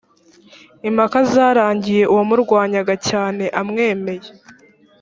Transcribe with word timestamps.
impaka 0.89 1.17
zarangiye 1.31 2.03
uwamurwanyaga 2.11 2.93
cyane 3.09 3.43
amwemeye 3.59 4.27